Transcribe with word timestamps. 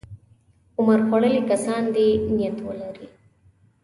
عمر 0.79 0.99
خوړلي 1.07 1.41
کسان 1.51 1.83
دې 1.95 2.07
نیت 2.35 2.57
ولري. 2.67 3.07